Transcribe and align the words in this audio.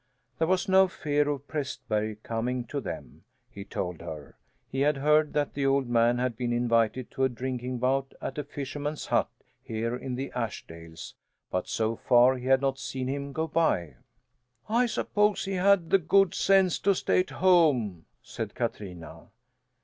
There 0.39 0.47
was 0.47 0.67
no 0.67 0.87
fear 0.87 1.29
of 1.29 1.47
Prästberg 1.47 2.23
coming 2.23 2.65
to 2.65 2.81
them, 2.81 3.23
he 3.51 3.63
told 3.63 4.01
her. 4.01 4.35
He 4.67 4.79
had 4.81 4.97
heard 4.97 5.33
that 5.33 5.53
the 5.53 5.67
old 5.67 5.87
man 5.87 6.17
had 6.17 6.35
been 6.35 6.51
invited 6.51 7.11
to 7.11 7.23
a 7.25 7.29
drinking 7.29 7.77
bout 7.77 8.15
at 8.19 8.39
a 8.39 8.43
fisherman's 8.43 9.09
but 9.09 9.29
here 9.61 9.95
in 9.95 10.15
the 10.15 10.31
Ashdales, 10.35 11.13
but 11.51 11.67
so 11.67 11.95
far 11.95 12.35
he 12.37 12.47
had 12.47 12.61
not 12.61 12.79
seen 12.79 13.07
him 13.07 13.31
go 13.31 13.45
by. 13.45 13.93
"I 14.67 14.87
suppose 14.87 15.45
he 15.45 15.51
has 15.53 15.65
had 15.65 15.91
the 15.91 15.99
good 15.99 16.33
sense 16.33 16.79
to 16.79 16.95
stay 16.95 17.19
at 17.19 17.29
home," 17.29 18.05
said 18.23 18.55
Katrina. 18.55 19.27